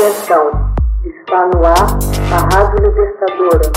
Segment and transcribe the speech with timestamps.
[0.00, 0.72] Atenção,
[1.04, 1.98] está no ar
[2.32, 3.70] a Rádio Libertadora.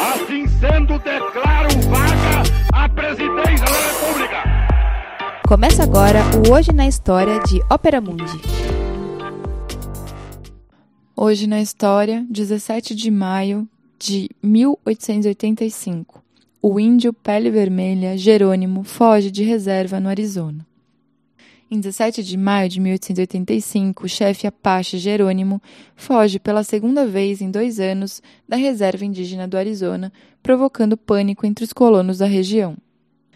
[0.00, 2.42] Assim sendo, declaro vaga
[2.72, 4.36] a presidência da República.
[5.46, 8.40] Começa agora o Hoje na História de Ópera Mundi.
[11.14, 13.68] Hoje na História, 17 de maio
[13.98, 16.22] de 1885.
[16.62, 20.71] O índio Pele Vermelha Jerônimo foge de reserva no Arizona.
[21.74, 25.58] Em 17 de maio de 1885, o chefe Apache Jerônimo
[25.96, 31.64] foge pela segunda vez em dois anos da reserva indígena do Arizona, provocando pânico entre
[31.64, 32.76] os colonos da região.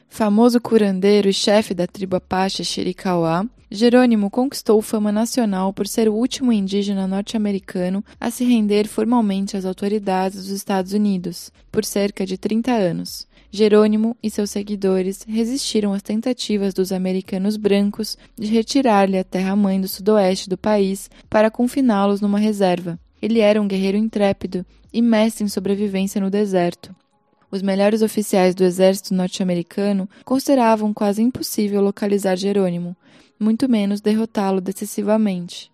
[0.07, 6.15] Famoso curandeiro e chefe da tribo Apache Chiricahua, Jerônimo conquistou fama nacional por ser o
[6.15, 12.39] último indígena norte-americano a se render formalmente às autoridades dos Estados Unidos, por cerca de
[12.39, 13.27] 30 anos.
[13.51, 19.89] Jerônimo e seus seguidores resistiram às tentativas dos americanos brancos de retirar-lhe a terra-mãe do
[19.89, 22.99] sudoeste do país para confiná-los numa reserva.
[23.21, 26.95] Ele era um guerreiro intrépido e mestre em sobrevivência no deserto.
[27.51, 32.97] Os melhores oficiais do exército norte-americano consideravam quase impossível localizar Jerônimo,
[33.39, 35.71] muito menos derrotá-lo decisivamente.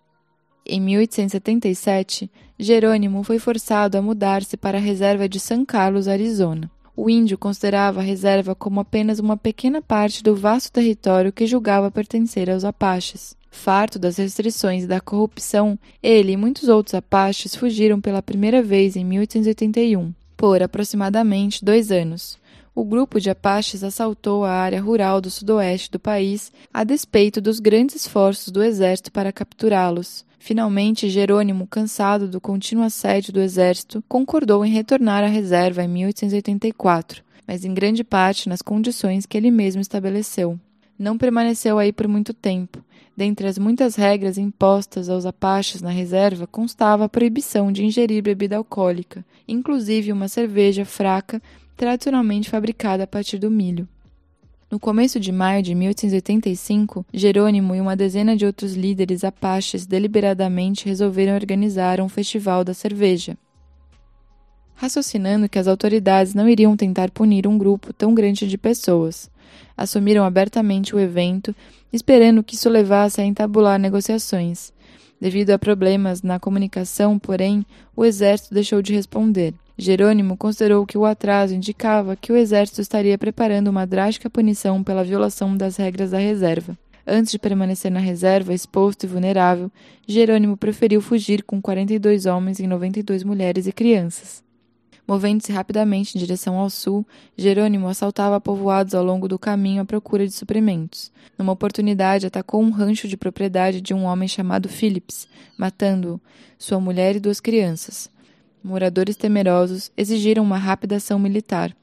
[0.65, 6.71] Em 1877, Jerônimo foi forçado a mudar-se para a reserva de San Carlos, Arizona.
[6.95, 11.89] O índio considerava a reserva como apenas uma pequena parte do vasto território que julgava
[11.89, 13.35] pertencer aos Apaches.
[13.49, 18.95] Farto das restrições e da corrupção, ele e muitos outros Apaches fugiram pela primeira vez
[18.95, 22.37] em 1881, por aproximadamente dois anos.
[22.75, 27.59] O grupo de Apaches assaltou a área rural do sudoeste do país, a despeito dos
[27.59, 30.25] grandes esforços do exército para capturá-los.
[30.39, 37.23] Finalmente, Jerônimo, cansado do contínuo assédio do exército, concordou em retornar à reserva em 1884,
[37.47, 40.59] mas em grande parte nas condições que ele mesmo estabeleceu.
[40.99, 42.82] Não permaneceu aí por muito tempo.
[43.15, 48.57] Dentre as muitas regras impostas aos apaches na reserva constava a proibição de ingerir bebida
[48.57, 51.41] alcoólica, inclusive uma cerveja fraca
[51.77, 53.87] tradicionalmente fabricada a partir do milho.
[54.73, 60.87] No começo de maio de 1885, Jerônimo e uma dezena de outros líderes apaches deliberadamente
[60.87, 63.37] resolveram organizar um festival da cerveja.
[64.75, 69.29] Raciocinando que as autoridades não iriam tentar punir um grupo tão grande de pessoas,
[69.77, 71.55] assumiram abertamente o evento,
[71.91, 74.73] esperando que isso levasse a entabular negociações.
[75.19, 79.53] Devido a problemas na comunicação, porém, o exército deixou de responder.
[79.77, 85.03] Jerônimo considerou que o atraso indicava que o exército estaria preparando uma drástica punição pela
[85.03, 86.77] violação das regras da reserva.
[87.05, 89.71] Antes de permanecer na reserva, exposto e vulnerável,
[90.07, 94.43] Jerônimo preferiu fugir com 42 homens e 92 mulheres e crianças.
[95.07, 97.05] Movendo-se rapidamente em direção ao sul,
[97.37, 101.11] Jerônimo assaltava povoados ao longo do caminho à procura de suprimentos.
[101.37, 105.27] Numa oportunidade, atacou um rancho de propriedade de um homem chamado Phillips,
[105.57, 106.21] matando-o,
[106.57, 108.13] sua mulher e duas crianças
[108.63, 111.75] moradores temerosos exigiram uma rápida ação militar.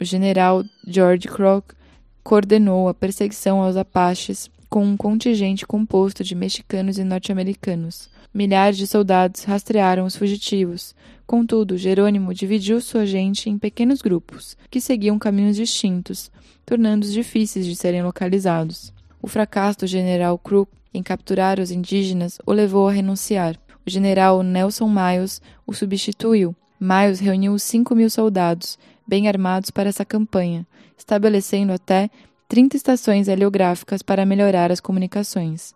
[0.00, 1.74] O general George Crook
[2.22, 8.08] coordenou a perseguição aos Apaches com um contingente composto de mexicanos e norte-americanos.
[8.32, 10.94] Milhares de soldados rastrearam os fugitivos.
[11.26, 16.30] Contudo, Jerônimo dividiu sua gente em pequenos grupos, que seguiam caminhos distintos,
[16.64, 18.92] tornando-os difíceis de serem localizados.
[19.20, 23.56] O fracasso do general Crook em capturar os indígenas o levou a renunciar.
[23.84, 26.54] O general Nelson Miles o substituiu.
[26.78, 30.64] Miles reuniu 5 mil soldados, bem armados para essa campanha,
[30.96, 32.08] estabelecendo até
[32.50, 35.72] 30 estações heliográficas para melhorar as comunicações.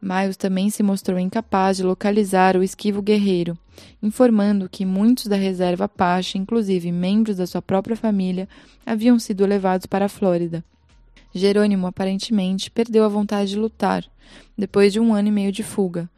[0.00, 3.58] Miles também se mostrou incapaz de localizar o esquivo guerreiro,
[4.00, 8.48] informando que muitos da reserva Apache, inclusive membros da sua própria família,
[8.86, 10.64] haviam sido levados para a Flórida.
[11.34, 14.04] Jerônimo aparentemente perdeu a vontade de lutar,
[14.56, 16.08] depois de um ano e meio de fuga.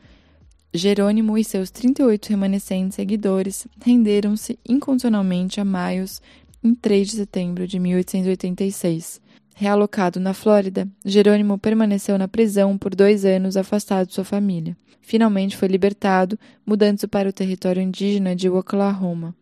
[0.75, 6.21] Jerônimo e seus 38 remanescentes seguidores renderam-se incondicionalmente a Miles
[6.63, 9.23] em 3 de setembro de 1886.
[9.55, 14.77] Realocado na Flórida, Jerônimo permaneceu na prisão por dois anos afastado de sua família.
[15.01, 19.35] Finalmente foi libertado, mudando-se para o território indígena de Oklahoma.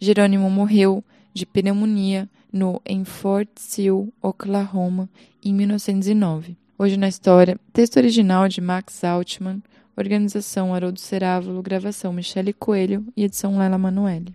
[0.00, 1.04] Jerônimo morreu
[1.34, 5.08] de pneumonia no em Fort Sill, Oklahoma,
[5.44, 6.56] em 1909.
[6.78, 9.62] Hoje na história, texto original de Max Altman,
[9.96, 14.34] Organização Haroldo Cerávulo, gravação Michele Coelho e edição Lela Manoeli.